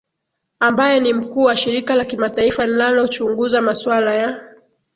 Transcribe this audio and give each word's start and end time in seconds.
ambaye 0.59 0.99
ni 0.99 1.13
mkuu 1.13 1.43
wa 1.43 1.55
shirika 1.55 1.95
la 1.95 2.05
kimataifa 2.05 2.65
linalochunguza 2.67 3.61
maswala 3.61 4.13
ya 4.15 4.55